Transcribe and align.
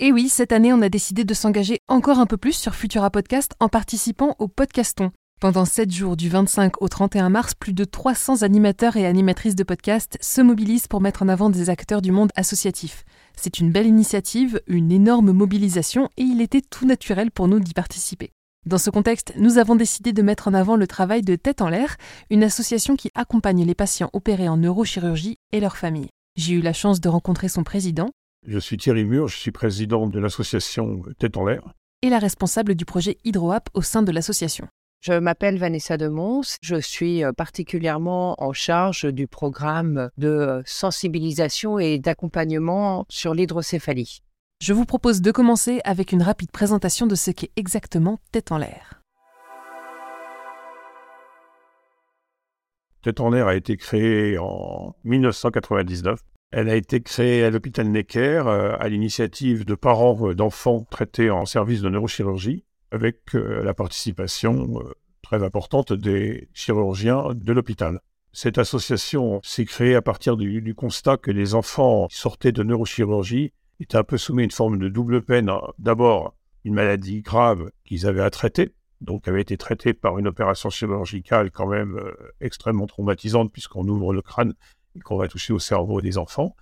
Et 0.00 0.10
oui, 0.10 0.28
cette 0.28 0.50
année, 0.50 0.72
on 0.72 0.82
a 0.82 0.88
décidé 0.88 1.22
de 1.22 1.34
s'engager 1.34 1.78
encore 1.86 2.18
un 2.18 2.26
peu 2.26 2.36
plus 2.36 2.54
sur 2.54 2.74
Futura 2.74 3.10
Podcast 3.10 3.52
en 3.60 3.68
participant 3.68 4.34
au 4.40 4.48
Podcaston. 4.48 5.12
Pendant 5.40 5.64
7 5.64 5.88
jours, 5.92 6.16
du 6.16 6.28
25 6.28 6.82
au 6.82 6.88
31 6.88 7.28
mars, 7.28 7.54
plus 7.54 7.74
de 7.74 7.84
300 7.84 8.42
animateurs 8.42 8.96
et 8.96 9.06
animatrices 9.06 9.54
de 9.54 9.62
podcasts 9.62 10.18
se 10.20 10.40
mobilisent 10.40 10.88
pour 10.88 11.00
mettre 11.00 11.22
en 11.22 11.28
avant 11.28 11.48
des 11.48 11.70
acteurs 11.70 12.02
du 12.02 12.10
monde 12.10 12.32
associatif. 12.34 13.04
C'est 13.36 13.60
une 13.60 13.70
belle 13.70 13.86
initiative, 13.86 14.60
une 14.66 14.90
énorme 14.90 15.30
mobilisation, 15.30 16.08
et 16.16 16.22
il 16.22 16.40
était 16.40 16.62
tout 16.62 16.86
naturel 16.86 17.30
pour 17.30 17.46
nous 17.46 17.60
d'y 17.60 17.72
participer. 17.72 18.32
Dans 18.66 18.78
ce 18.78 18.90
contexte, 18.90 19.32
nous 19.36 19.58
avons 19.58 19.76
décidé 19.76 20.12
de 20.12 20.22
mettre 20.22 20.48
en 20.48 20.54
avant 20.54 20.74
le 20.74 20.88
travail 20.88 21.22
de 21.22 21.36
Tête 21.36 21.62
en 21.62 21.68
l'air, 21.68 21.98
une 22.30 22.42
association 22.42 22.96
qui 22.96 23.12
accompagne 23.14 23.64
les 23.64 23.76
patients 23.76 24.10
opérés 24.12 24.48
en 24.48 24.56
neurochirurgie 24.56 25.36
et 25.52 25.60
leurs 25.60 25.76
familles. 25.76 26.10
J'ai 26.36 26.54
eu 26.54 26.62
la 26.62 26.72
chance 26.72 27.00
de 27.00 27.08
rencontrer 27.08 27.48
son 27.48 27.62
président, 27.62 28.10
Je 28.46 28.58
suis 28.58 28.76
Thierry 28.76 29.04
Mur, 29.04 29.28
je 29.28 29.38
suis 29.38 29.52
président 29.52 30.06
de 30.06 30.18
l'association 30.18 31.00
Tête 31.18 31.38
en 31.38 31.46
l'air. 31.46 31.62
et 32.02 32.10
la 32.10 32.18
responsable 32.18 32.74
du 32.74 32.84
projet 32.84 33.16
HydroApp 33.24 33.70
au 33.72 33.80
sein 33.80 34.02
de 34.02 34.12
l'association. 34.12 34.68
Je 35.00 35.14
m'appelle 35.14 35.58
Vanessa 35.58 35.96
de 35.96 36.08
Mons. 36.08 36.56
Je 36.60 36.78
suis 36.78 37.24
euh, 37.24 37.32
particulièrement 37.32 38.34
en 38.42 38.52
charge 38.52 39.06
du 39.06 39.26
programme 39.26 40.10
de 40.18 40.28
euh, 40.28 40.62
sensibilisation 40.66 41.78
et 41.78 41.98
d'accompagnement 41.98 43.06
sur 43.08 43.32
l'hydrocéphalie. 43.32 44.20
Je 44.60 44.74
vous 44.74 44.84
propose 44.84 45.22
de 45.22 45.30
commencer 45.30 45.80
avec 45.84 46.12
une 46.12 46.22
rapide 46.22 46.50
présentation 46.50 47.06
de 47.06 47.14
ce 47.14 47.30
qu'est 47.30 47.50
exactement 47.56 48.18
Tête 48.32 48.52
en 48.52 48.58
l'air. 48.58 49.00
Tête 53.02 53.20
en 53.20 53.30
l'air 53.30 53.46
a 53.46 53.54
été 53.54 53.78
créée 53.78 54.36
en 54.38 54.94
1999. 55.04 56.20
Elle 56.56 56.68
a 56.68 56.76
été 56.76 57.00
créée 57.00 57.42
à 57.42 57.50
l'hôpital 57.50 57.88
Necker 57.88 58.44
euh, 58.46 58.76
à 58.78 58.88
l'initiative 58.88 59.64
de 59.64 59.74
parents 59.74 60.16
euh, 60.28 60.36
d'enfants 60.36 60.86
traités 60.88 61.28
en 61.28 61.46
service 61.46 61.80
de 61.80 61.88
neurochirurgie 61.88 62.62
avec 62.92 63.34
euh, 63.34 63.64
la 63.64 63.74
participation 63.74 64.80
très 65.20 65.42
importante 65.42 65.92
des 65.92 66.48
chirurgiens 66.54 67.34
de 67.34 67.52
l'hôpital. 67.52 67.98
Cette 68.32 68.58
association 68.58 69.40
s'est 69.42 69.64
créée 69.64 69.96
à 69.96 70.02
partir 70.02 70.36
du, 70.36 70.74
constat 70.76 71.16
que 71.16 71.32
les 71.32 71.56
enfants 71.56 72.06
qui 72.06 72.18
sortaient 72.18 72.52
de 72.52 72.62
neurochirurgie 72.62 73.52
étaient 73.80 73.98
un 73.98 74.04
peu 74.04 74.16
soumis 74.16 74.42
à 74.42 74.44
une 74.44 74.52
forme 74.52 74.78
de 74.78 74.88
double 74.88 75.22
peine. 75.22 75.50
D'abord, 75.80 76.36
une 76.62 76.74
maladie 76.74 77.20
grave 77.20 77.68
qu'ils 77.84 78.06
avaient 78.06 78.22
à 78.22 78.30
traiter, 78.30 78.70
donc 79.00 79.26
avaient 79.26 79.42
été 79.42 79.56
traités 79.56 79.92
par 79.92 80.20
une 80.20 80.28
opération 80.28 80.70
chirurgicale 80.70 81.50
quand 81.50 81.66
même 81.66 82.00
extrêmement 82.40 82.86
traumatisante 82.86 83.50
puisqu'on 83.50 83.88
ouvre 83.88 84.12
le 84.12 84.22
crâne 84.22 84.54
qu'on 85.02 85.16
va 85.16 85.28
toucher 85.28 85.52
au 85.52 85.58
cerveau 85.58 86.00
des 86.00 86.18
enfants. 86.18 86.54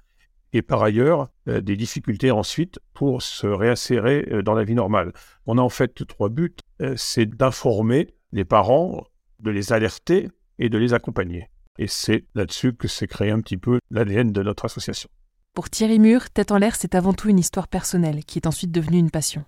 Et 0.52 0.62
par 0.62 0.82
ailleurs, 0.82 1.28
euh, 1.48 1.60
des 1.60 1.76
difficultés 1.76 2.30
ensuite 2.30 2.78
pour 2.92 3.22
se 3.22 3.46
réinsérer 3.46 4.28
euh, 4.30 4.42
dans 4.42 4.54
la 4.54 4.64
vie 4.64 4.74
normale. 4.74 5.12
On 5.46 5.56
a 5.58 5.62
en 5.62 5.70
fait 5.70 6.06
trois 6.06 6.28
buts. 6.28 6.54
Euh, 6.82 6.94
c'est 6.96 7.26
d'informer 7.26 8.14
les 8.32 8.44
parents, 8.44 9.06
de 9.40 9.50
les 9.50 9.72
alerter 9.72 10.28
et 10.58 10.68
de 10.68 10.76
les 10.76 10.92
accompagner. 10.92 11.48
Et 11.78 11.86
c'est 11.86 12.26
là-dessus 12.34 12.74
que 12.74 12.86
s'est 12.86 13.06
créé 13.06 13.30
un 13.30 13.40
petit 13.40 13.56
peu 13.56 13.78
l'ADN 13.90 14.30
de 14.32 14.42
notre 14.42 14.66
association. 14.66 15.08
Pour 15.54 15.70
Thierry 15.70 15.98
Mur, 15.98 16.28
Tête 16.30 16.52
en 16.52 16.58
l'air, 16.58 16.76
c'est 16.76 16.94
avant 16.94 17.14
tout 17.14 17.30
une 17.30 17.38
histoire 17.38 17.68
personnelle 17.68 18.24
qui 18.24 18.38
est 18.38 18.46
ensuite 18.46 18.72
devenue 18.72 18.98
une 18.98 19.10
passion. 19.10 19.44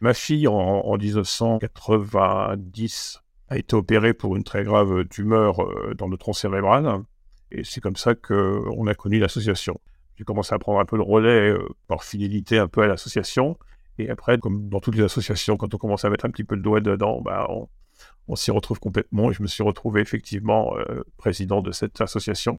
Ma 0.00 0.14
fille, 0.14 0.48
en, 0.48 0.54
en 0.54 0.96
1990, 0.96 3.20
a 3.48 3.58
été 3.58 3.74
opérée 3.74 4.14
pour 4.14 4.36
une 4.36 4.44
très 4.44 4.64
grave 4.64 5.06
tumeur 5.08 5.58
dans 5.96 6.08
le 6.08 6.16
tronc 6.16 6.32
cérébral. 6.32 7.04
Et 7.54 7.62
c'est 7.64 7.80
comme 7.80 7.96
ça 7.96 8.14
qu'on 8.14 8.86
a 8.86 8.94
connu 8.94 9.18
l'association. 9.18 9.80
J'ai 10.16 10.24
commencé 10.24 10.54
à 10.54 10.58
prendre 10.58 10.80
un 10.80 10.84
peu 10.84 10.96
le 10.96 11.02
relais 11.02 11.50
euh, 11.50 11.68
par 11.86 12.04
fidélité 12.04 12.58
un 12.58 12.68
peu 12.68 12.82
à 12.82 12.86
l'association. 12.86 13.56
Et 13.98 14.10
après, 14.10 14.38
comme 14.38 14.68
dans 14.68 14.80
toutes 14.80 14.96
les 14.96 15.04
associations, 15.04 15.56
quand 15.56 15.72
on 15.72 15.78
commence 15.78 16.04
à 16.04 16.10
mettre 16.10 16.24
un 16.24 16.30
petit 16.30 16.44
peu 16.44 16.56
le 16.56 16.62
doigt 16.62 16.80
dedans, 16.80 17.20
bah, 17.20 17.46
on, 17.48 17.68
on 18.26 18.36
s'y 18.36 18.50
retrouve 18.50 18.80
complètement. 18.80 19.30
Et 19.30 19.34
je 19.34 19.42
me 19.42 19.46
suis 19.46 19.62
retrouvé 19.62 20.00
effectivement 20.00 20.76
euh, 20.76 21.04
président 21.16 21.62
de 21.62 21.70
cette 21.70 22.00
association. 22.00 22.56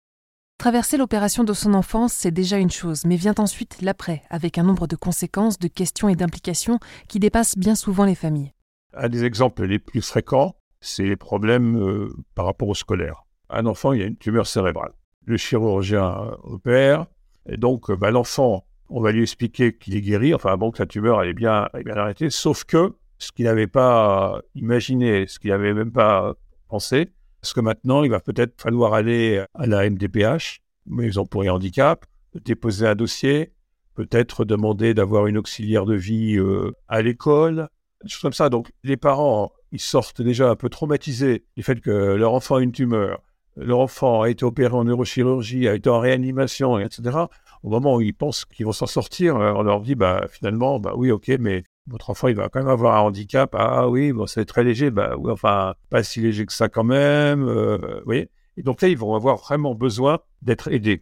Traverser 0.58 0.96
l'opération 0.96 1.44
de 1.44 1.52
son 1.52 1.74
enfance, 1.74 2.14
c'est 2.14 2.32
déjà 2.32 2.58
une 2.58 2.72
chose, 2.72 3.04
mais 3.06 3.18
vient 3.18 3.36
ensuite 3.38 3.82
l'après, 3.82 4.24
avec 4.30 4.58
un 4.58 4.64
nombre 4.64 4.88
de 4.88 4.96
conséquences, 4.96 5.60
de 5.60 5.68
questions 5.68 6.08
et 6.08 6.16
d'implications 6.16 6.80
qui 7.10 7.20
dépassent 7.20 7.58
bien 7.58 7.76
souvent 7.76 8.06
les 8.06 8.16
familles. 8.16 8.54
Un 8.94 9.10
des 9.10 9.26
exemples 9.26 9.66
les 9.66 9.80
plus 9.80 10.02
fréquents, 10.02 10.56
c'est 10.80 11.04
les 11.04 11.18
problèmes 11.18 11.78
euh, 11.78 12.14
par 12.36 12.46
rapport 12.46 12.70
au 12.70 12.74
scolaire. 12.74 13.25
Un 13.50 13.66
enfant, 13.66 13.94
il 13.94 14.02
a 14.02 14.06
une 14.06 14.18
tumeur 14.18 14.48
cérébrale. 14.48 14.92
Le 15.26 15.38
chirurgien 15.38 16.32
opère, 16.44 17.06
et 17.48 17.58
donc 17.58 17.90
euh, 17.90 17.96
bah, 17.96 18.12
l'enfant, 18.12 18.66
on 18.90 19.02
va 19.02 19.12
lui 19.12 19.24
expliquer 19.24 19.76
qu'il 19.76 19.96
est 19.96 20.02
guéri, 20.02 20.34
enfin 20.34 20.56
bon, 20.58 20.72
que 20.72 20.80
la 20.80 20.86
tumeur 20.86 21.22
elle 21.22 21.30
est 21.30 21.34
bien, 21.34 21.68
elle 21.74 21.84
bien 21.84 21.96
arrêtée, 21.96 22.30
sauf 22.30 22.64
que 22.64 22.94
ce 23.18 23.32
qu'il 23.32 23.46
n'avait 23.46 23.68
pas 23.68 24.42
imaginé, 24.56 25.26
ce 25.28 25.40
qu'il 25.40 25.50
n'avait 25.52 25.74
même 25.74 25.92
pas 25.92 26.36
pensé, 26.68 27.10
parce 27.42 27.54
que 27.54 27.62
maintenant, 27.62 28.04
il 28.04 28.10
va 28.10 28.20
peut-être 28.20 28.60
falloir 28.62 28.94
aller 28.94 29.44
à 29.54 29.68
la 29.68 29.90
MDPH, 29.90 30.62
Maison 30.88 31.26
pour 31.26 31.44
les 31.44 31.50
handicaps, 31.50 32.08
déposer 32.44 32.88
un 32.88 32.96
dossier, 32.96 33.54
peut-être 33.96 34.46
demander 34.46 34.94
d'avoir 34.94 35.28
une 35.28 35.38
auxiliaire 35.38 35.86
de 35.86 35.96
vie 35.96 36.38
euh, 36.38 36.72
à 36.88 37.02
l'école, 37.02 37.70
des 38.04 38.10
choses 38.10 38.22
comme 38.22 38.34
ça. 38.34 38.50
Donc 38.50 38.72
les 38.84 38.98
parents, 38.98 39.52
ils 39.72 39.80
sortent 39.80 40.22
déjà 40.22 40.50
un 40.50 40.56
peu 40.56 40.70
traumatisés 40.70 41.46
du 41.56 41.64
fait 41.64 41.80
que 41.82 41.90
leur 41.90 42.34
enfant 42.34 42.56
a 42.56 42.62
une 42.62 42.72
tumeur, 42.72 43.22
leur 43.56 43.80
enfant 43.80 44.22
a 44.22 44.30
été 44.30 44.44
opéré 44.44 44.74
en 44.74 44.84
neurochirurgie, 44.84 45.68
a 45.68 45.76
été 45.76 45.90
en 45.90 46.00
réanimation, 46.00 46.78
etc. 46.80 47.18
Au 47.64 47.70
moment 47.70 47.96
où 47.96 48.02
ils 48.02 48.14
pensent 48.14 48.46
qu'ils 48.46 48.66
vont 48.66 48.72
s'en 48.72 48.86
sortir, 48.86 49.38
euh, 49.38 49.54
on 49.56 49.64
leur 49.64 49.82
dit, 49.82 49.96
bah 49.96 50.26
finalement, 50.30 50.80
bah 50.80 50.94
oui, 50.96 51.12
ok, 51.12 51.32
mais 51.40 51.64
votre 51.88 52.10
enfant, 52.10 52.28
il 52.28 52.36
va 52.36 52.50
quand 52.50 52.60
même 52.60 52.68
avoir 52.68 52.98
un 52.98 53.02
handicap. 53.02 53.56
Ah 53.58 53.88
oui, 53.88 54.12
bon, 54.12 54.26
c'est 54.26 54.46
très 54.46 54.64
léger. 54.64 54.92
Bah 54.92 55.16
oui, 55.18 55.32
enfin, 55.32 55.76
pas 55.90 56.04
si 56.04 56.20
léger 56.20 56.46
que 56.46 56.54
ça 56.54 56.70
quand 56.70 56.84
même. 56.84 57.48
Euh, 57.48 57.78
vous 57.78 58.06
voyez 58.06 58.30
Et 58.58 58.64
donc 58.64 58.82
là, 58.82 58.88
ils 58.88 58.98
vont 58.98 59.16
avoir 59.16 59.38
vraiment 59.38 59.76
besoin 59.76 60.20
d'être 60.42 60.72
aidés. 60.72 61.02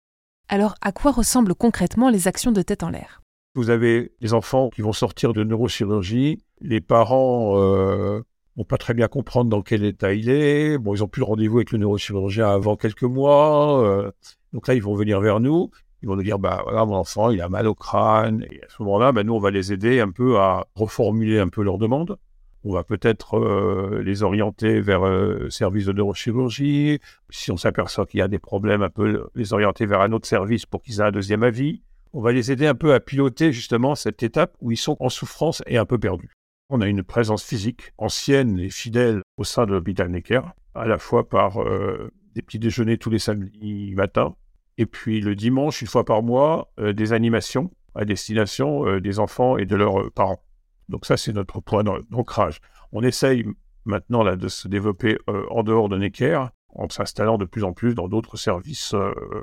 Alors, 0.49 0.75
à 0.81 0.91
quoi 0.91 1.11
ressemblent 1.11 1.55
concrètement 1.55 2.09
les 2.09 2.27
actions 2.27 2.51
de 2.51 2.61
Tête 2.61 2.83
en 2.83 2.89
l'air? 2.89 3.21
Vous 3.55 3.69
avez 3.69 4.11
les 4.19 4.33
enfants 4.33 4.69
qui 4.69 4.81
vont 4.81 4.93
sortir 4.93 5.33
de 5.33 5.43
neurochirurgie. 5.43 6.43
Les 6.59 6.81
parents 6.81 7.53
euh, 7.57 8.21
vont 8.57 8.63
pas 8.63 8.77
très 8.77 8.93
bien 8.93 9.07
comprendre 9.07 9.49
dans 9.49 9.61
quel 9.61 9.83
état 9.83 10.13
il 10.13 10.29
est. 10.29 10.77
Bon, 10.77 10.93
ils 10.93 11.03
ont 11.03 11.07
plus 11.07 11.21
le 11.21 11.25
rendez-vous 11.25 11.57
avec 11.57 11.71
le 11.71 11.79
neurochirurgien 11.79 12.49
avant 12.49 12.75
quelques 12.75 13.03
mois. 13.03 13.83
euh, 13.83 14.11
donc 14.53 14.67
là, 14.67 14.75
ils 14.75 14.83
vont 14.83 14.95
venir 14.95 15.19
vers 15.19 15.39
nous. 15.39 15.71
Ils 16.01 16.09
vont 16.09 16.15
nous 16.15 16.23
dire, 16.23 16.37
bah 16.37 16.61
voilà, 16.63 16.85
mon 16.85 16.95
enfant, 16.95 17.31
il 17.31 17.41
a 17.41 17.49
mal 17.49 17.65
au 17.65 17.75
crâne. 17.75 18.45
Et 18.51 18.61
à 18.63 18.67
ce 18.69 18.83
moment-là, 18.83 19.11
bah, 19.11 19.23
nous, 19.23 19.33
on 19.33 19.39
va 19.39 19.51
les 19.51 19.71
aider 19.73 19.99
un 19.99 20.11
peu 20.11 20.37
à 20.37 20.67
reformuler 20.75 21.39
un 21.39 21.47
peu 21.47 21.63
leurs 21.63 21.77
demandes. 21.77 22.17
On 22.65 22.73
va 22.73 22.83
peut-être 22.83 23.37
euh, 23.37 24.01
les 24.03 24.23
orienter 24.23 24.79
vers 24.79 25.05
euh, 25.05 25.49
service 25.49 25.85
de 25.85 25.93
neurochirurgie. 25.93 26.99
Si 27.29 27.51
on 27.51 27.57
s'aperçoit 27.57 28.05
qu'il 28.05 28.19
y 28.19 28.23
a 28.23 28.27
des 28.27 28.39
problèmes, 28.39 28.83
un 28.83 28.89
peu 28.89 29.27
les 29.35 29.53
orienter 29.53 29.85
vers 29.85 30.01
un 30.01 30.11
autre 30.11 30.27
service 30.27 30.65
pour 30.65 30.81
qu'ils 30.81 30.99
aient 30.99 31.03
un 31.03 31.11
deuxième 31.11 31.43
avis. 31.43 31.81
On 32.13 32.21
va 32.21 32.31
les 32.31 32.51
aider 32.51 32.67
un 32.67 32.75
peu 32.75 32.93
à 32.93 32.99
piloter 32.99 33.51
justement 33.51 33.95
cette 33.95 34.23
étape 34.23 34.55
où 34.61 34.71
ils 34.71 34.77
sont 34.77 34.95
en 34.99 35.09
souffrance 35.09 35.63
et 35.65 35.77
un 35.77 35.85
peu 35.85 35.97
perdus. 35.97 36.29
On 36.75 36.81
a 36.81 36.87
une 36.87 37.03
présence 37.03 37.43
physique 37.43 37.93
ancienne 37.99 38.57
et 38.57 38.71
fidèle 38.71 39.21
au 39.37 39.43
sein 39.43 39.67
de 39.67 39.73
l'hôpital 39.73 40.09
Necker, 40.09 40.41
à 40.73 40.87
la 40.87 40.97
fois 40.97 41.29
par 41.29 41.61
euh, 41.61 42.11
des 42.33 42.41
petits 42.41 42.57
déjeuners 42.57 42.97
tous 42.97 43.11
les 43.11 43.19
samedis 43.19 43.93
matins, 43.93 44.33
et 44.79 44.87
puis 44.87 45.21
le 45.21 45.35
dimanche, 45.35 45.83
une 45.83 45.87
fois 45.87 46.03
par 46.03 46.23
mois, 46.23 46.73
euh, 46.79 46.91
des 46.91 47.13
animations 47.13 47.69
à 47.93 48.05
destination 48.05 48.87
euh, 48.87 48.99
des 48.99 49.19
enfants 49.19 49.55
et 49.59 49.67
de 49.67 49.75
leurs 49.75 50.11
parents. 50.13 50.43
Donc 50.89 51.05
ça, 51.05 51.15
c'est 51.15 51.31
notre 51.31 51.61
point 51.61 51.83
d'an- 51.83 51.99
d'ancrage. 52.09 52.59
On 52.91 53.03
essaye 53.03 53.45
maintenant 53.85 54.23
de 54.35 54.47
se 54.47 54.67
développer 54.67 55.19
en 55.27 55.61
dehors 55.61 55.89
de 55.89 55.97
Necker, 55.99 56.47
en 56.69 56.89
s'installant 56.89 57.37
de 57.37 57.45
plus 57.45 57.63
en 57.63 57.73
plus 57.73 57.93
dans 57.93 58.07
d'autres 58.07 58.35
services 58.35 58.95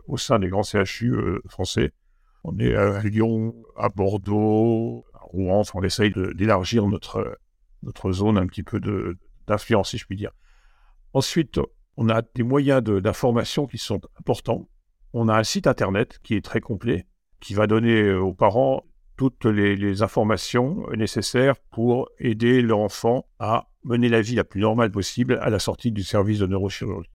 au 0.08 0.16
sein 0.16 0.40
des 0.40 0.48
grands 0.48 0.64
CHU 0.64 1.14
français. 1.48 1.92
On 2.42 2.58
est 2.58 2.74
à 2.74 3.02
Lyon, 3.02 3.54
à 3.76 3.88
Bordeaux, 3.88 5.04
On 5.32 5.82
essaye 5.82 6.12
d'élargir 6.34 6.86
notre, 6.86 8.12
zone 8.12 8.38
un 8.38 8.46
petit 8.46 8.62
peu 8.62 8.80
d'influence, 9.46 9.90
si 9.90 9.98
je 9.98 10.06
puis 10.06 10.16
dire. 10.16 10.32
Ensuite, 11.12 11.60
on 11.96 12.08
a 12.08 12.22
des 12.22 12.42
moyens 12.42 12.82
d'information 12.82 13.66
qui 13.66 13.78
sont 13.78 14.00
importants. 14.18 14.68
On 15.12 15.28
a 15.28 15.36
un 15.36 15.44
site 15.44 15.66
internet 15.66 16.18
qui 16.22 16.34
est 16.34 16.44
très 16.44 16.60
complet, 16.60 17.06
qui 17.40 17.54
va 17.54 17.66
donner 17.66 18.02
euh, 18.02 18.20
aux 18.20 18.32
parents 18.32 18.84
toutes 19.16 19.44
les, 19.44 19.74
les 19.76 20.02
informations 20.02 20.86
nécessaires 20.96 21.56
pour 21.72 22.08
aider 22.18 22.62
leur 22.62 22.78
enfant 22.78 23.26
à 23.38 23.68
mener 23.84 24.08
la 24.08 24.20
vie 24.20 24.34
la 24.34 24.44
plus 24.44 24.60
normale 24.60 24.90
possible 24.90 25.38
à 25.42 25.50
la 25.50 25.58
sortie 25.58 25.92
du 25.92 26.02
service 26.02 26.38
de 26.38 26.46
neurochirurgie. 26.46 27.10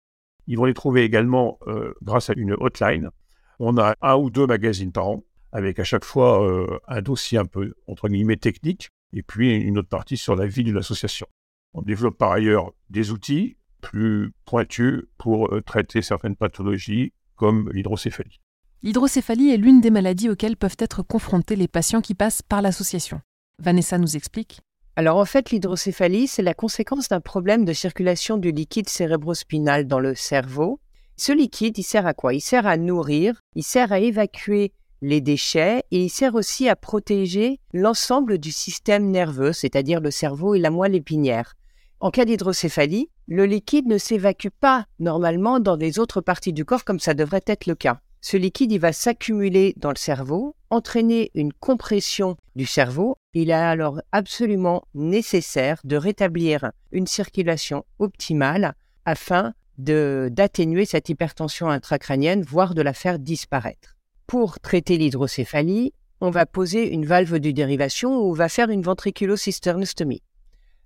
Ils 0.47 0.59
vont 0.59 0.65
les 0.65 0.75
trouver 0.75 1.03
également 1.03 1.59
euh, 1.67 1.95
grâce 2.03 2.31
à 2.31 2.35
une 2.37 2.55
hotline. 2.59 3.11
On 3.59 3.79
a 3.79 3.95
un 4.03 4.17
ou 4.17 4.31
deux 4.31 4.47
magazines 4.47 4.93
par 4.93 5.09
an, 5.09 5.25
avec 5.55 5.79
à 5.79 5.85
chaque 5.85 6.05
fois 6.05 6.45
euh, 6.45 6.79
un 6.89 7.01
dossier 7.01 7.39
un 7.39 7.47
peu, 7.47 7.75
entre 7.87 8.09
guillemets, 8.09 8.37
technique, 8.37 8.91
et 9.13 9.23
puis 9.23 9.55
une 9.55 9.79
autre 9.79 9.89
partie 9.89 10.17
sur 10.17 10.35
la 10.35 10.47
vie 10.47 10.65
de 10.65 10.73
l'association. 10.73 11.29
On 11.73 11.81
développe 11.81 12.19
par 12.19 12.33
ailleurs 12.33 12.73
des 12.91 13.13
outils 13.13 13.57
plus 13.81 14.33
pointus 14.45 15.05
pour 15.17 15.55
euh, 15.55 15.63
traiter 15.63 16.03
certaines 16.03 16.35
pathologies, 16.37 17.13
comme 17.37 17.71
l'hydrocéphalie. 17.73 18.41
L'hydrocéphalie 18.83 19.51
est 19.51 19.57
l'une 19.57 19.81
des 19.81 19.91
maladies 19.91 20.29
auxquelles 20.29 20.57
peuvent 20.57 20.77
être 20.79 21.03
confrontés 21.03 21.57
les 21.57 21.69
patients 21.69 22.01
qui 22.01 22.15
passent 22.15 22.43
par 22.43 22.61
l'association. 22.61 23.21
Vanessa 23.59 23.97
nous 23.97 24.17
explique. 24.17 24.61
Alors 24.97 25.19
en 25.19 25.25
fait, 25.25 25.51
l'hydrocéphalie, 25.51 26.27
c'est 26.27 26.43
la 26.43 26.55
conséquence 26.55 27.09
d'un 27.09 27.21
problème 27.21 27.65
de 27.65 27.73
circulation 27.73 28.39
du 28.39 28.51
liquide 28.51 28.89
cérébrospinal 28.89 29.87
dans 29.87 30.01
le 30.01 30.15
cerveau. 30.15 30.81
Ce 31.17 31.33
liquide, 31.33 31.79
il 31.79 31.85
sert 31.85 32.07
à 32.07 32.15
quoi? 32.15 32.35
Il 32.35 32.41
sert 32.41 32.67
à 32.67 32.77
nourrir, 32.77 33.41
il 33.55 33.63
sert 33.63 33.93
à 33.93 34.01
évacuer 34.01 34.73
les 35.05 35.21
déchets 35.21 35.83
et 35.91 36.05
il 36.05 36.09
sert 36.09 36.35
aussi 36.35 36.67
à 36.67 36.77
protéger 36.77 37.61
l'ensemble 37.75 38.39
du 38.39 38.51
système 38.51 39.11
nerveux, 39.11 39.53
c'est-à-dire 39.53 40.01
le 40.01 40.11
cerveau 40.11 40.55
et 40.55 40.59
la 40.59 40.71
moelle 40.71 40.95
épinière. 40.95 41.57
En 42.01 42.11
cas 42.11 42.25
d'hydrocéphalie, 42.25 43.11
le 43.29 43.45
liquide 43.45 43.87
ne 43.87 43.99
s'évacue 43.99 44.49
pas 44.49 44.87
normalement 44.99 45.61
dans 45.61 45.77
les 45.77 45.99
autres 45.99 46.23
parties 46.23 46.55
du 46.55 46.65
corps 46.65 46.85
comme 46.85 47.01
ça 47.01 47.13
devrait 47.13 47.45
être 47.47 47.67
le 47.67 47.75
cas. 47.75 48.01
Ce 48.23 48.39
liquide, 48.39 48.73
va 48.79 48.95
s'accumuler 48.95 49.75
dans 49.77 49.91
le 49.91 49.97
cerveau, 49.97 50.57
entraîner 50.71 51.31
une 51.35 51.53
compression 51.53 52.39
du 52.57 52.65
cerveau. 52.65 53.19
Il 53.35 53.51
est 53.51 53.53
alors 53.53 54.01
absolument 54.11 54.85
nécessaire 54.95 55.81
de 55.85 55.97
rétablir 55.97 56.73
une 56.93 57.07
circulation 57.07 57.85
optimale 57.99 58.75
afin 59.05 59.53
d'atténuer 59.77 60.87
cette 60.87 61.11
hypertension 61.11 61.69
intracrânienne, 61.69 62.43
voire 62.43 62.75
de 62.75 62.81
la 62.81 62.95
faire 62.95 63.19
disparaître. 63.19 63.94
Pour 64.27 64.59
traiter 64.61 64.97
l'hydrocéphalie, 64.97 65.93
on 66.21 66.31
va 66.31 66.47
poser 66.47 66.93
une 66.93 67.05
valve 67.05 67.39
de 67.39 67.51
dérivation 67.51 68.17
ou 68.19 68.31
on 68.31 68.33
va 68.33 68.49
faire 68.49 68.71
une 68.71 68.83
ventriculocysternectomie. 68.83 70.23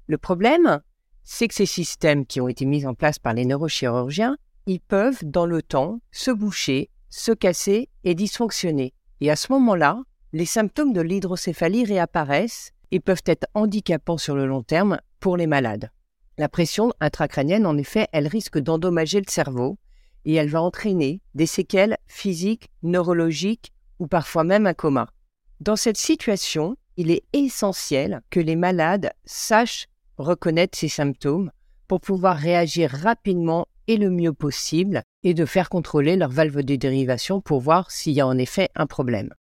Le 0.07 0.19
problème, 0.19 0.81
c'est 1.23 1.49
que 1.49 1.55
ces 1.55 1.67
systèmes 1.67 2.27
qui 2.27 2.41
ont 2.41 2.49
été 2.49 2.65
mis 2.65 2.87
en 2.87 2.95
place 2.95 3.19
par 3.19 3.35
les 3.35 3.45
neurochirurgiens, 3.45 4.37
ils 4.67 4.81
peuvent, 4.81 5.25
dans 5.25 5.47
le 5.47 5.63
temps, 5.63 6.01
se 6.11 6.31
boucher, 6.31 6.91
se 7.11 7.33
casser 7.33 7.89
et 8.05 8.15
dysfonctionner. 8.15 8.93
Et 9.21 9.31
à 9.31 9.37
ce 9.37 9.53
moment-là, 9.53 10.03
les 10.33 10.47
symptômes 10.47 10.93
de 10.93 11.01
l'hydrocéphalie 11.01 11.85
réapparaissent 11.85 12.73
et 12.91 13.01
peuvent 13.01 13.23
être 13.27 13.47
handicapants 13.55 14.19
sur 14.19 14.35
le 14.35 14.47
long 14.47 14.63
terme 14.63 14.99
pour 15.21 15.37
les 15.37 15.47
malades. 15.47 15.91
La 16.39 16.49
pression 16.49 16.93
intracrânienne, 17.01 17.67
en 17.67 17.77
effet, 17.77 18.09
elle 18.13 18.27
risque 18.27 18.59
d'endommager 18.59 19.21
le 19.21 19.31
cerveau 19.31 19.79
et 20.25 20.35
elle 20.35 20.49
va 20.49 20.63
entraîner 20.63 21.21
des 21.35 21.47
séquelles 21.47 21.97
physiques, 22.07 22.71
neurologiques 22.83 23.73
ou 23.99 24.07
parfois 24.07 24.45
même 24.45 24.67
un 24.67 24.75
coma. 24.75 25.09
Dans 25.61 25.77
cette 25.77 25.97
situation, 25.97 26.77
il 26.97 27.11
est 27.11 27.25
essentiel 27.33 28.23
que 28.31 28.41
les 28.41 28.57
malades 28.57 29.13
sachent 29.25 29.89
reconnaître 30.17 30.77
ces 30.77 30.89
symptômes 30.89 31.51
pour 31.87 32.01
pouvoir 32.01 32.37
réagir 32.37 32.91
rapidement 32.91 33.67
et 33.87 33.97
le 33.97 34.11
mieux 34.11 34.33
possible 34.33 35.03
et 35.23 35.35
de 35.35 35.47
faire 35.47 35.71
contrôler 35.71 36.17
leur 36.17 36.31
valve 36.31 36.63
de 36.63 36.77
dérivation 36.77 37.41
pour 37.41 37.61
voir 37.61 37.91
s'il 37.91 38.13
y 38.13 38.21
a 38.21 38.27
en 38.27 38.37
effet 38.39 38.69
un 38.75 38.87
problème. 38.87 39.31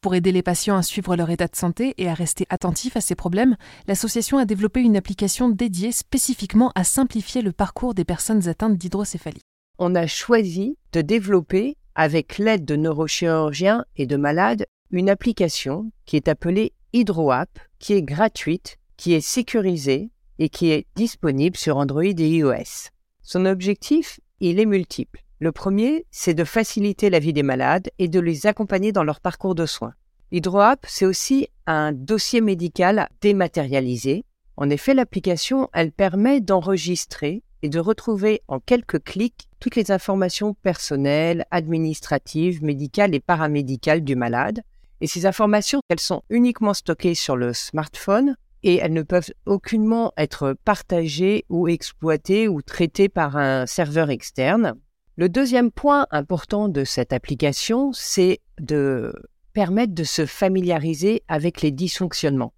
Pour 0.00 0.14
aider 0.14 0.30
les 0.30 0.42
patients 0.42 0.76
à 0.76 0.82
suivre 0.82 1.16
leur 1.16 1.28
état 1.30 1.48
de 1.48 1.56
santé 1.56 1.94
et 1.98 2.08
à 2.08 2.14
rester 2.14 2.46
attentifs 2.50 2.96
à 2.96 3.00
ces 3.00 3.16
problèmes, 3.16 3.56
l'association 3.88 4.38
a 4.38 4.44
développé 4.44 4.80
une 4.80 4.96
application 4.96 5.48
dédiée 5.48 5.92
spécifiquement 5.92 6.70
à 6.76 6.84
simplifier 6.84 7.42
le 7.42 7.52
parcours 7.52 7.94
des 7.94 8.04
personnes 8.04 8.48
atteintes 8.48 8.76
d'hydrocéphalie. 8.76 9.42
On 9.80 9.94
a 9.94 10.08
choisi 10.08 10.76
de 10.92 11.02
développer, 11.02 11.76
avec 11.94 12.38
l'aide 12.38 12.64
de 12.64 12.74
neurochirurgiens 12.74 13.84
et 13.96 14.06
de 14.06 14.16
malades, 14.16 14.66
une 14.90 15.08
application 15.08 15.92
qui 16.04 16.16
est 16.16 16.26
appelée 16.26 16.72
HydroApp, 16.92 17.48
qui 17.78 17.92
est 17.92 18.02
gratuite, 18.02 18.78
qui 18.96 19.14
est 19.14 19.20
sécurisée 19.20 20.10
et 20.40 20.48
qui 20.48 20.72
est 20.72 20.86
disponible 20.96 21.56
sur 21.56 21.76
Android 21.76 22.02
et 22.02 22.28
iOS. 22.28 22.90
Son 23.22 23.46
objectif, 23.46 24.18
il 24.40 24.58
est 24.58 24.66
multiple. 24.66 25.22
Le 25.38 25.52
premier, 25.52 26.06
c'est 26.10 26.34
de 26.34 26.42
faciliter 26.42 27.08
la 27.08 27.20
vie 27.20 27.32
des 27.32 27.44
malades 27.44 27.90
et 28.00 28.08
de 28.08 28.18
les 28.18 28.46
accompagner 28.46 28.90
dans 28.90 29.04
leur 29.04 29.20
parcours 29.20 29.54
de 29.54 29.66
soins. 29.66 29.94
HydroApp, 30.32 30.84
c'est 30.88 31.06
aussi 31.06 31.48
un 31.66 31.92
dossier 31.92 32.40
médical 32.40 33.08
dématérialisé. 33.20 34.24
En 34.56 34.70
effet, 34.70 34.94
l'application, 34.94 35.68
elle 35.72 35.92
permet 35.92 36.40
d'enregistrer 36.40 37.44
et 37.62 37.68
de 37.68 37.78
retrouver 37.78 38.42
en 38.48 38.58
quelques 38.58 39.02
clics 39.04 39.47
toutes 39.60 39.76
les 39.76 39.90
informations 39.90 40.54
personnelles, 40.54 41.44
administratives, 41.50 42.62
médicales 42.62 43.14
et 43.14 43.20
paramédicales 43.20 44.02
du 44.02 44.16
malade. 44.16 44.62
Et 45.00 45.06
ces 45.06 45.26
informations, 45.26 45.80
elles 45.88 46.00
sont 46.00 46.22
uniquement 46.30 46.74
stockées 46.74 47.14
sur 47.14 47.36
le 47.36 47.52
smartphone 47.52 48.36
et 48.62 48.76
elles 48.76 48.92
ne 48.92 49.02
peuvent 49.02 49.30
aucunement 49.46 50.12
être 50.16 50.56
partagées 50.64 51.44
ou 51.48 51.68
exploitées 51.68 52.48
ou 52.48 52.62
traitées 52.62 53.08
par 53.08 53.36
un 53.36 53.66
serveur 53.66 54.10
externe. 54.10 54.74
Le 55.16 55.28
deuxième 55.28 55.70
point 55.70 56.06
important 56.10 56.68
de 56.68 56.84
cette 56.84 57.12
application, 57.12 57.92
c'est 57.92 58.40
de 58.60 59.12
permettre 59.52 59.94
de 59.94 60.04
se 60.04 60.26
familiariser 60.26 61.22
avec 61.28 61.62
les 61.62 61.70
dysfonctionnements. 61.70 62.52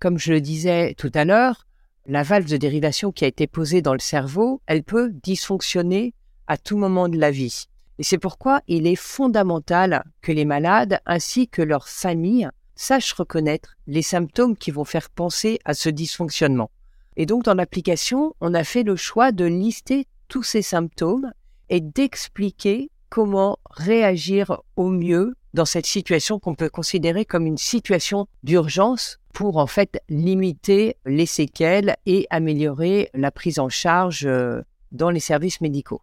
Comme 0.00 0.18
je 0.18 0.32
le 0.32 0.40
disais 0.40 0.94
tout 0.96 1.12
à 1.14 1.24
l'heure, 1.24 1.66
la 2.06 2.22
valve 2.22 2.48
de 2.48 2.56
dérivation 2.56 3.12
qui 3.12 3.24
a 3.24 3.28
été 3.28 3.46
posée 3.46 3.82
dans 3.82 3.92
le 3.92 4.00
cerveau, 4.00 4.62
elle 4.66 4.82
peut 4.82 5.12
dysfonctionner 5.22 6.14
à 6.50 6.56
tout 6.56 6.76
moment 6.76 7.08
de 7.08 7.16
la 7.16 7.30
vie. 7.30 7.68
Et 8.00 8.02
c'est 8.02 8.18
pourquoi 8.18 8.60
il 8.66 8.88
est 8.88 8.96
fondamental 8.96 10.02
que 10.20 10.32
les 10.32 10.44
malades 10.44 10.98
ainsi 11.06 11.46
que 11.46 11.62
leurs 11.62 11.86
familles 11.86 12.48
sache 12.74 13.12
reconnaître 13.12 13.76
les 13.86 14.02
symptômes 14.02 14.56
qui 14.56 14.72
vont 14.72 14.84
faire 14.84 15.10
penser 15.10 15.60
à 15.64 15.74
ce 15.74 15.88
dysfonctionnement. 15.88 16.72
Et 17.16 17.24
donc 17.24 17.44
dans 17.44 17.54
l'application, 17.54 18.34
on 18.40 18.52
a 18.52 18.64
fait 18.64 18.82
le 18.82 18.96
choix 18.96 19.30
de 19.30 19.44
lister 19.44 20.08
tous 20.26 20.42
ces 20.42 20.62
symptômes 20.62 21.30
et 21.68 21.80
d'expliquer 21.80 22.90
comment 23.10 23.60
réagir 23.70 24.60
au 24.74 24.88
mieux 24.88 25.36
dans 25.54 25.64
cette 25.64 25.86
situation 25.86 26.40
qu'on 26.40 26.56
peut 26.56 26.68
considérer 26.68 27.24
comme 27.24 27.46
une 27.46 27.58
situation 27.58 28.26
d'urgence 28.42 29.20
pour 29.32 29.58
en 29.58 29.68
fait 29.68 30.02
limiter 30.08 30.96
les 31.06 31.26
séquelles 31.26 31.94
et 32.06 32.26
améliorer 32.30 33.08
la 33.14 33.30
prise 33.30 33.60
en 33.60 33.68
charge 33.68 34.26
euh, 34.26 34.62
dans 34.90 35.10
les 35.10 35.20
services 35.20 35.60
médicaux. 35.60 36.02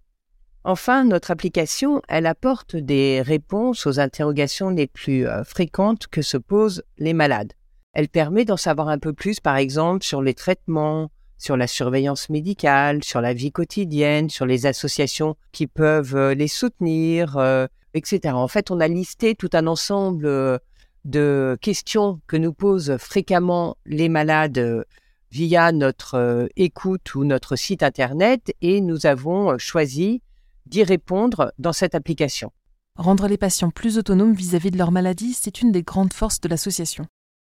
Enfin, 0.70 1.06
notre 1.06 1.32
application, 1.32 2.02
elle 2.10 2.26
apporte 2.26 2.76
des 2.76 3.22
réponses 3.22 3.88
aux 3.88 4.02
interrogations 4.02 4.70
les 4.70 4.88
plus 4.88 5.26
euh, 5.26 5.46
fréquentes 5.46 6.08
que 6.08 6.22
se 6.22 6.36
posent 6.36 6.84
les 6.98 7.14
malades. 7.14 7.54
Elle 7.94 8.10
permet 8.10 8.44
d'en 8.44 8.58
savoir 8.58 8.90
un 8.90 9.00
peu 9.00 9.14
plus, 9.14 9.40
par 9.40 9.56
exemple, 9.56 10.04
sur 10.04 10.22
les 10.22 10.34
traitements, 10.34 11.10
sur 11.38 11.56
la 11.56 11.68
surveillance 11.68 12.30
médicale, 12.30 13.02
sur 13.06 13.22
la 13.22 13.34
vie 13.34 13.54
quotidienne, 13.54 14.30
sur 14.30 14.46
les 14.46 14.66
associations 14.66 15.38
qui 15.54 15.68
peuvent 15.68 16.18
euh, 16.18 16.34
les 16.34 16.50
soutenir, 16.50 17.38
euh, 17.38 17.68
etc. 17.94 18.34
En 18.34 18.50
fait, 18.50 18.70
on 18.70 18.82
a 18.82 18.90
listé 18.90 19.36
tout 19.36 19.52
un 19.54 19.68
ensemble 19.68 20.60
de 21.06 21.58
questions 21.62 22.20
que 22.28 22.36
nous 22.36 22.52
posent 22.52 22.98
fréquemment 22.98 23.78
les 23.86 24.10
malades 24.10 24.86
via 25.32 25.72
notre 25.72 26.50
écoute 26.58 27.16
ou 27.16 27.24
notre 27.24 27.56
site 27.56 27.84
Internet 27.84 28.54
et 28.60 28.82
nous 28.82 29.06
avons 29.06 29.58
choisi 29.58 30.22
d'y 30.68 30.84
répondre 30.84 31.54
dans 31.58 31.74
cette 31.74 31.96
application. 31.96 32.52
Rendre 32.96 33.28
les 33.28 33.38
patients 33.38 33.70
plus 33.70 33.98
autonomes 33.98 34.34
vis-à-vis 34.34 34.72
de 34.72 34.78
leur 34.78 34.92
maladie, 34.92 35.34
c'est 35.34 35.62
une 35.62 35.72
des 35.72 35.84
grandes 35.84 36.14
forces 36.14 36.42
de 36.42 36.50
l'association. 36.50 37.06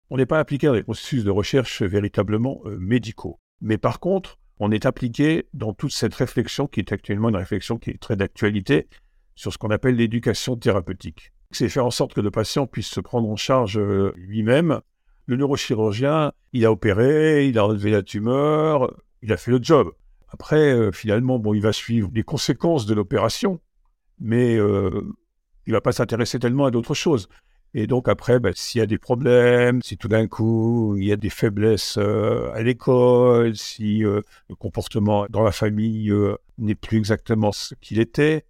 On 0.09 0.17
n'est 0.17 0.25
pas 0.25 0.39
impliqué 0.39 0.67
dans 0.67 0.73
les 0.73 0.83
processus 0.83 1.23
de 1.23 1.31
recherche 1.31 1.81
véritablement 1.81 2.61
euh, 2.65 2.77
médicaux. 2.79 3.39
Mais 3.61 3.77
par 3.77 3.99
contre, 3.99 4.39
on 4.59 4.71
est 4.71 4.85
impliqué 4.85 5.47
dans 5.53 5.73
toute 5.73 5.91
cette 5.91 6.13
réflexion 6.15 6.67
qui 6.67 6.79
est 6.79 6.91
actuellement 6.91 7.29
une 7.29 7.35
réflexion 7.35 7.77
qui 7.77 7.91
est 7.91 7.99
très 7.99 8.15
d'actualité 8.15 8.87
sur 9.35 9.53
ce 9.53 9.57
qu'on 9.57 9.69
appelle 9.69 9.95
l'éducation 9.95 10.55
thérapeutique. 10.55 11.31
C'est 11.51 11.69
faire 11.69 11.85
en 11.85 11.91
sorte 11.91 12.13
que 12.13 12.21
le 12.21 12.31
patient 12.31 12.67
puisse 12.67 12.89
se 12.89 12.99
prendre 12.99 13.29
en 13.29 13.35
charge 13.35 13.77
euh, 13.77 14.13
lui-même. 14.15 14.81
Le 15.25 15.35
neurochirurgien, 15.35 16.31
il 16.53 16.65
a 16.65 16.71
opéré, 16.71 17.47
il 17.47 17.57
a 17.57 17.65
enlevé 17.65 17.91
la 17.91 18.03
tumeur, 18.03 18.93
il 19.21 19.31
a 19.31 19.37
fait 19.37 19.51
le 19.51 19.59
job. 19.61 19.91
Après, 20.31 20.73
euh, 20.73 20.91
finalement, 20.91 21.39
bon, 21.39 21.53
il 21.53 21.61
va 21.61 21.73
suivre 21.73 22.09
les 22.13 22.23
conséquences 22.23 22.85
de 22.85 22.93
l'opération, 22.93 23.59
mais 24.19 24.55
euh, 24.55 25.01
il 25.65 25.73
va 25.73 25.81
pas 25.81 25.91
s'intéresser 25.91 26.39
tellement 26.39 26.65
à 26.65 26.71
d'autres 26.71 26.93
choses. 26.93 27.29
Et 27.73 27.85
donc 27.85 28.07
après, 28.07 28.39
ben, 28.39 28.51
s'il 28.55 28.79
y 28.79 28.81
a 28.81 28.87
des 28.87 28.97
problèmes, 28.97 29.81
si 29.83 29.95
tout 29.97 30.07
d'un 30.07 30.27
coup 30.27 30.95
il 30.97 31.05
y 31.05 31.11
a 31.11 31.15
des 31.15 31.29
faiblesses 31.29 31.97
euh, 31.99 32.51
à 32.53 32.63
l'école, 32.63 33.55
si 33.55 33.99
le 33.99 34.23
comportement 34.57 35.27
dans 35.29 35.43
la 35.43 35.51
famille 35.51 36.11
n'est 36.57 36.73
plus 36.73 36.97
exactement 36.97 37.51
ce 37.51 37.75
qu'il 37.75 37.99
était, 37.99 38.45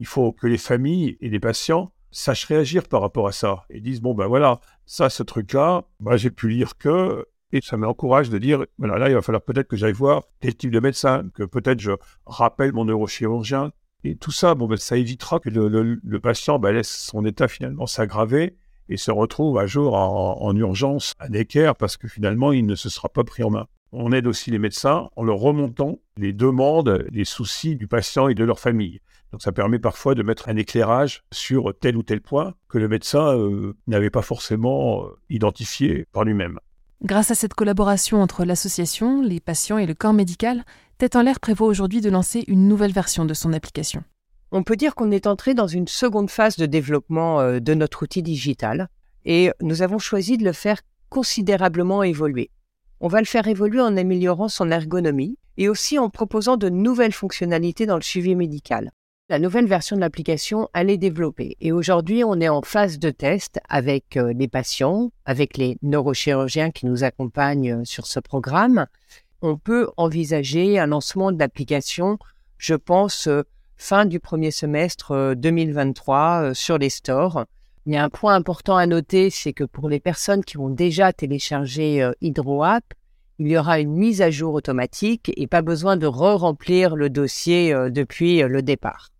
il 0.00 0.06
faut 0.06 0.32
que 0.32 0.46
les 0.46 0.58
familles 0.58 1.16
et 1.22 1.30
les 1.30 1.40
patients 1.40 1.92
sachent 2.10 2.44
réagir 2.44 2.88
par 2.88 3.00
rapport 3.00 3.26
à 3.26 3.32
ça 3.32 3.64
et 3.70 3.80
disent 3.80 4.02
bon 4.02 4.12
ben 4.12 4.26
voilà, 4.26 4.60
ça, 4.84 5.08
ce 5.08 5.22
truc-là, 5.22 5.84
j'ai 6.16 6.30
pu 6.30 6.50
lire 6.50 6.76
que 6.76 7.26
et 7.52 7.60
ça 7.62 7.76
m'encourage 7.76 8.30
de 8.30 8.38
dire, 8.38 8.64
voilà, 8.78 8.98
là, 8.98 9.08
il 9.08 9.14
va 9.14 9.22
falloir 9.22 9.42
peut-être 9.42 9.68
que 9.68 9.76
j'aille 9.76 9.92
voir 9.92 10.24
tel 10.40 10.54
type 10.54 10.70
de 10.70 10.80
médecin, 10.80 11.28
que 11.34 11.44
peut-être 11.44 11.80
je 11.80 11.92
rappelle 12.26 12.72
mon 12.72 12.84
neurochirurgien. 12.84 13.72
Et 14.04 14.16
tout 14.16 14.30
ça, 14.30 14.54
bon, 14.54 14.66
ben, 14.66 14.76
ça 14.76 14.96
évitera 14.96 15.40
que 15.40 15.48
le, 15.48 16.20
patient 16.20 16.58
ben, 16.58 16.72
laisse 16.72 16.90
son 16.90 17.24
état 17.24 17.48
finalement 17.48 17.86
s'aggraver 17.86 18.56
et 18.88 18.96
se 18.96 19.10
retrouve 19.10 19.58
à 19.58 19.66
jour 19.66 19.94
en, 19.94 20.54
urgence 20.56 21.14
à 21.18 21.28
Necker 21.28 21.72
parce 21.78 21.96
que 21.96 22.08
finalement, 22.08 22.52
il 22.52 22.66
ne 22.66 22.74
se 22.74 22.88
sera 22.88 23.08
pas 23.08 23.24
pris 23.24 23.42
en 23.42 23.50
main. 23.50 23.66
On 23.92 24.12
aide 24.12 24.26
aussi 24.26 24.50
les 24.50 24.58
médecins 24.58 25.08
en 25.16 25.24
leur 25.24 25.38
remontant 25.38 25.98
les 26.18 26.34
demandes, 26.34 27.06
les 27.10 27.24
soucis 27.24 27.76
du 27.76 27.86
patient 27.86 28.28
et 28.28 28.34
de 28.34 28.44
leur 28.44 28.60
famille. 28.60 29.00
Donc 29.32 29.42
ça 29.42 29.52
permet 29.52 29.78
parfois 29.78 30.14
de 30.14 30.22
mettre 30.22 30.48
un 30.48 30.56
éclairage 30.56 31.22
sur 31.32 31.72
tel 31.78 31.96
ou 31.96 32.02
tel 32.02 32.20
point 32.20 32.54
que 32.68 32.78
le 32.78 32.88
médecin 32.88 33.36
euh, 33.36 33.74
n'avait 33.86 34.10
pas 34.10 34.22
forcément 34.22 35.04
euh, 35.04 35.18
identifié 35.28 36.06
par 36.12 36.24
lui-même. 36.24 36.58
Grâce 37.04 37.30
à 37.30 37.36
cette 37.36 37.54
collaboration 37.54 38.20
entre 38.20 38.44
l'association, 38.44 39.22
les 39.22 39.38
patients 39.38 39.78
et 39.78 39.86
le 39.86 39.94
corps 39.94 40.12
médical, 40.12 40.64
Tête 40.98 41.14
en 41.14 41.22
l'air 41.22 41.38
prévoit 41.38 41.68
aujourd'hui 41.68 42.00
de 42.00 42.10
lancer 42.10 42.42
une 42.48 42.66
nouvelle 42.66 42.92
version 42.92 43.24
de 43.24 43.32
son 43.32 43.52
application. 43.52 44.02
On 44.50 44.64
peut 44.64 44.74
dire 44.74 44.96
qu'on 44.96 45.12
est 45.12 45.28
entré 45.28 45.54
dans 45.54 45.68
une 45.68 45.86
seconde 45.86 46.28
phase 46.28 46.56
de 46.56 46.66
développement 46.66 47.40
euh, 47.40 47.60
de 47.60 47.72
notre 47.72 48.02
outil 48.02 48.20
digital 48.20 48.88
et 49.24 49.52
nous 49.60 49.82
avons 49.82 50.00
choisi 50.00 50.38
de 50.38 50.44
le 50.44 50.52
faire 50.52 50.80
considérablement 51.08 52.02
évoluer. 52.02 52.50
On 52.98 53.06
va 53.06 53.20
le 53.20 53.26
faire 53.26 53.46
évoluer 53.46 53.80
en 53.80 53.96
améliorant 53.96 54.48
son 54.48 54.72
ergonomie 54.72 55.38
et 55.56 55.68
aussi 55.68 56.00
en 56.00 56.10
proposant 56.10 56.56
de 56.56 56.68
nouvelles 56.68 57.12
fonctionnalités 57.12 57.86
dans 57.86 57.94
le 57.94 58.02
suivi 58.02 58.34
médical. 58.34 58.90
La 59.30 59.38
nouvelle 59.38 59.66
version 59.66 59.94
de 59.94 60.00
l'application, 60.00 60.70
elle 60.72 60.88
est 60.88 60.96
développée. 60.96 61.58
Et 61.60 61.70
aujourd'hui, 61.70 62.24
on 62.24 62.40
est 62.40 62.48
en 62.48 62.62
phase 62.62 62.98
de 62.98 63.10
test 63.10 63.60
avec 63.68 64.16
euh, 64.16 64.32
les 64.32 64.48
patients, 64.48 65.10
avec 65.26 65.58
les 65.58 65.76
neurochirurgiens 65.82 66.70
qui 66.70 66.86
nous 66.86 67.04
accompagnent 67.04 67.80
euh, 67.80 67.84
sur 67.84 68.06
ce 68.06 68.20
programme. 68.20 68.86
On 69.42 69.58
peut 69.58 69.90
envisager 69.98 70.78
un 70.78 70.86
lancement 70.86 71.30
de 71.30 71.38
l'application, 71.38 72.18
je 72.56 72.74
pense, 72.74 73.26
euh, 73.26 73.42
fin 73.76 74.06
du 74.06 74.18
premier 74.18 74.50
semestre 74.50 75.34
2023 75.36 76.54
sur 76.54 76.78
les 76.78 76.88
stores. 76.88 77.44
Il 77.84 77.92
y 77.92 77.98
a 77.98 78.04
un 78.04 78.08
point 78.08 78.34
important 78.34 78.78
à 78.78 78.86
noter, 78.86 79.28
c'est 79.28 79.52
que 79.52 79.64
pour 79.64 79.90
les 79.90 80.00
personnes 80.00 80.42
qui 80.42 80.56
ont 80.56 80.70
déjà 80.70 81.12
téléchargé 81.12 82.10
HydroApp, 82.22 82.94
il 83.38 83.48
y 83.48 83.58
aura 83.58 83.78
une 83.78 83.92
mise 83.92 84.22
à 84.22 84.30
jour 84.30 84.54
automatique 84.54 85.30
et 85.36 85.46
pas 85.46 85.62
besoin 85.62 85.98
de 85.98 86.06
re-remplir 86.06 86.96
le 86.96 87.10
dossier 87.10 87.74
depuis 87.90 88.40
le 88.40 88.62
départ. 88.62 89.10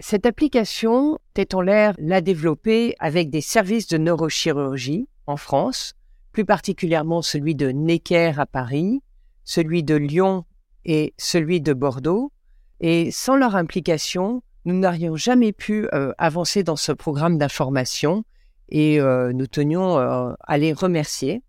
Cette 0.00 0.26
application, 0.26 1.18
Tête 1.34 1.54
en 1.54 1.60
l'air 1.60 1.94
l'a 1.98 2.20
développée 2.20 2.96
avec 2.98 3.30
des 3.30 3.40
services 3.40 3.86
de 3.86 3.96
neurochirurgie 3.96 5.08
en 5.26 5.36
France, 5.36 5.94
plus 6.32 6.44
particulièrement 6.44 7.22
celui 7.22 7.54
de 7.54 7.68
Necker 7.68 8.32
à 8.36 8.44
Paris, 8.44 9.02
celui 9.44 9.84
de 9.84 9.94
Lyon 9.94 10.44
et 10.84 11.14
celui 11.16 11.60
de 11.60 11.72
Bordeaux. 11.72 12.32
Et 12.80 13.12
sans 13.12 13.36
leur 13.36 13.54
implication, 13.54 14.42
nous 14.64 14.74
n'aurions 14.74 15.14
jamais 15.14 15.52
pu 15.52 15.86
euh, 15.92 16.12
avancer 16.18 16.64
dans 16.64 16.76
ce 16.76 16.90
programme 16.90 17.38
d'information 17.38 18.24
et 18.70 19.00
euh, 19.00 19.32
nous 19.32 19.46
tenions 19.46 19.98
euh, 19.98 20.32
à 20.40 20.58
les 20.58 20.72
remercier. 20.72 21.42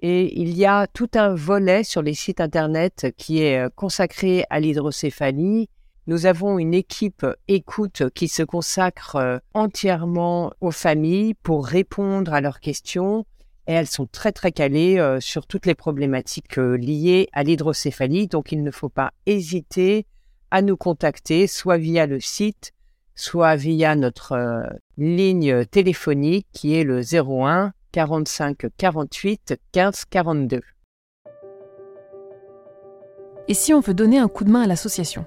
et 0.03 0.39
il 0.39 0.55
y 0.55 0.67
a 0.67 0.85
tout 0.85 1.09
un 1.15 1.33
volet 1.33 1.83
sur 1.83 2.03
les 2.03 2.13
sites 2.13 2.41
internet 2.41 3.07
qui 3.17 3.41
est 3.41 3.57
euh, 3.57 3.69
consacré 3.75 4.45
à 4.51 4.59
l'hydrocéphalie. 4.59 5.69
Nous 6.05 6.27
avons 6.27 6.59
une 6.59 6.75
équipe 6.75 7.25
écoute 7.47 8.03
qui 8.13 8.27
se 8.27 8.43
consacre 8.43 9.15
euh, 9.15 9.39
entièrement 9.55 10.53
aux 10.61 10.69
familles 10.69 11.33
pour 11.33 11.65
répondre 11.65 12.35
à 12.35 12.39
leurs 12.39 12.59
questions 12.59 13.25
et 13.67 13.73
elles 13.73 13.87
sont 13.87 14.07
très 14.07 14.31
très 14.31 14.51
calées 14.51 14.97
euh, 14.97 15.19
sur 15.19 15.45
toutes 15.45 15.65
les 15.65 15.75
problématiques 15.75 16.57
euh, 16.57 16.77
liées 16.77 17.27
à 17.33 17.43
l'hydrocéphalie. 17.43 18.27
Donc 18.27 18.51
il 18.51 18.63
ne 18.63 18.71
faut 18.71 18.89
pas 18.89 19.11
hésiter 19.25 20.05
à 20.51 20.61
nous 20.61 20.77
contacter, 20.77 21.47
soit 21.47 21.77
via 21.77 22.07
le 22.07 22.21
site, 22.21 22.71
soit 23.15 23.57
via 23.57 23.95
notre 23.95 24.31
euh, 24.31 24.63
ligne 24.97 25.65
téléphonique 25.65 26.47
qui 26.53 26.75
est 26.75 26.85
le 26.85 27.01
01 27.01 27.73
45 27.91 28.67
48 28.77 29.55
15 29.73 30.05
42. 30.05 30.61
Et 33.49 33.53
si 33.53 33.73
on 33.73 33.79
veut 33.79 33.93
donner 33.93 34.17
un 34.17 34.27
coup 34.27 34.43
de 34.43 34.49
main 34.49 34.63
à 34.63 34.67
l'association? 34.67 35.25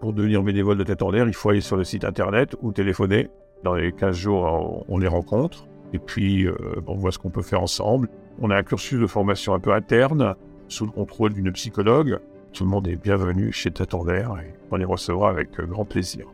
Pour 0.00 0.12
devenir 0.12 0.42
bénévole 0.42 0.76
de 0.76 0.84
tête 0.84 1.02
en 1.02 1.10
l'air, 1.10 1.26
il 1.26 1.34
faut 1.34 1.50
aller 1.50 1.60
sur 1.60 1.76
le 1.76 1.84
site 1.84 2.04
internet 2.04 2.56
ou 2.62 2.72
téléphoner. 2.72 3.30
Dans 3.62 3.74
les 3.74 3.92
15 3.92 4.14
jours, 4.14 4.84
on 4.88 4.98
les 4.98 5.06
rencontre. 5.06 5.66
Et 5.94 6.00
puis, 6.00 6.46
euh, 6.46 6.54
on 6.88 6.96
voit 6.96 7.12
ce 7.12 7.18
qu'on 7.18 7.30
peut 7.30 7.40
faire 7.40 7.62
ensemble. 7.62 8.08
On 8.40 8.50
a 8.50 8.56
un 8.56 8.64
cursus 8.64 9.00
de 9.00 9.06
formation 9.06 9.54
un 9.54 9.60
peu 9.60 9.72
interne, 9.72 10.34
sous 10.66 10.86
le 10.86 10.90
contrôle 10.90 11.32
d'une 11.32 11.52
psychologue. 11.52 12.18
Tout 12.52 12.64
le 12.64 12.70
monde 12.70 12.88
est 12.88 12.96
bienvenu 12.96 13.52
chez 13.52 13.70
Tête 13.70 13.94
et 13.94 14.24
on 14.72 14.76
les 14.76 14.84
recevra 14.84 15.30
avec 15.30 15.60
euh, 15.60 15.66
grand 15.66 15.84
plaisir. 15.84 16.26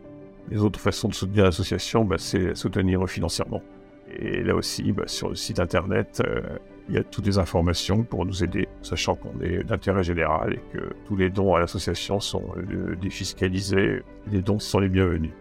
Les 0.49 0.63
autres 0.63 0.81
façons 0.81 1.09
de 1.09 1.15
soutenir 1.15 1.45
l'association, 1.45 2.07
bah, 2.07 2.17
c'est 2.19 2.55
soutenir 2.55 3.07
financièrement. 3.07 3.63
Et 4.19 4.43
là 4.43 4.55
aussi, 4.55 4.93
bah, 4.93 5.05
sur 5.07 5.29
le 5.29 5.35
site 5.35 5.61
internet, 5.61 6.23
euh, 6.27 6.41
il 6.89 6.95
y 6.95 6.99
a 6.99 7.05
toutes 7.05 7.27
les 7.27 7.37
informations 7.37 8.03
pour 8.03 8.25
nous 8.25 8.43
aider, 8.43 8.67
sachant 8.81 9.15
qu'on 9.15 9.39
est 9.43 9.63
d'intérêt 9.63 10.03
général 10.03 10.55
et 10.55 10.63
que 10.73 10.95
tous 11.05 11.17
les 11.17 11.29
dons 11.29 11.55
à 11.55 11.61
l'association 11.61 12.19
sont 12.19 12.47
défiscalisés. 13.01 14.03
Les 14.33 14.41
dons 14.41 14.59
sont 14.59 14.81
les 14.81 14.89
bienvenus. 14.89 15.33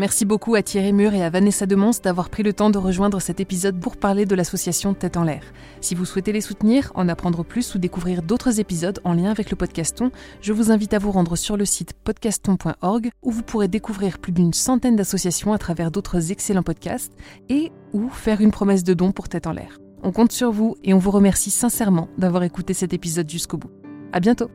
Merci 0.00 0.24
beaucoup 0.24 0.54
à 0.54 0.62
Thierry 0.62 0.94
Mur 0.94 1.12
et 1.12 1.22
à 1.22 1.28
Vanessa 1.28 1.66
Demons 1.66 1.90
d'avoir 2.02 2.30
pris 2.30 2.42
le 2.42 2.54
temps 2.54 2.70
de 2.70 2.78
rejoindre 2.78 3.20
cet 3.20 3.38
épisode 3.38 3.78
pour 3.78 3.98
parler 3.98 4.24
de 4.24 4.34
l'association 4.34 4.94
Tête 4.94 5.18
en 5.18 5.24
l'air. 5.24 5.42
Si 5.82 5.94
vous 5.94 6.06
souhaitez 6.06 6.32
les 6.32 6.40
soutenir, 6.40 6.90
en 6.94 7.06
apprendre 7.06 7.44
plus 7.44 7.74
ou 7.74 7.78
découvrir 7.78 8.22
d'autres 8.22 8.60
épisodes 8.60 8.98
en 9.04 9.12
lien 9.12 9.30
avec 9.30 9.50
le 9.50 9.56
podcaston, 9.58 10.10
je 10.40 10.54
vous 10.54 10.70
invite 10.70 10.94
à 10.94 10.98
vous 10.98 11.12
rendre 11.12 11.36
sur 11.36 11.58
le 11.58 11.66
site 11.66 11.92
podcaston.org 11.92 13.10
où 13.20 13.30
vous 13.30 13.42
pourrez 13.42 13.68
découvrir 13.68 14.18
plus 14.18 14.32
d'une 14.32 14.54
centaine 14.54 14.96
d'associations 14.96 15.52
à 15.52 15.58
travers 15.58 15.90
d'autres 15.90 16.32
excellents 16.32 16.62
podcasts 16.62 17.12
et 17.50 17.70
ou 17.92 18.08
faire 18.08 18.40
une 18.40 18.52
promesse 18.52 18.84
de 18.84 18.94
don 18.94 19.12
pour 19.12 19.28
Tête 19.28 19.46
en 19.46 19.52
l'air. 19.52 19.76
On 20.02 20.12
compte 20.12 20.32
sur 20.32 20.50
vous 20.50 20.76
et 20.82 20.94
on 20.94 20.98
vous 20.98 21.10
remercie 21.10 21.50
sincèrement 21.50 22.08
d'avoir 22.16 22.42
écouté 22.42 22.72
cet 22.72 22.94
épisode 22.94 23.28
jusqu'au 23.28 23.58
bout. 23.58 23.70
À 24.14 24.20
bientôt! 24.20 24.50